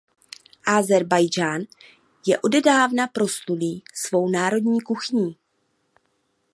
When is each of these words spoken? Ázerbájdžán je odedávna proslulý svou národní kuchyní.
Ázerbájdžán 0.65 1.61
je 2.27 2.33
odedávna 2.41 3.07
proslulý 3.07 3.83
svou 3.93 4.29
národní 4.29 4.81
kuchyní. 4.81 5.37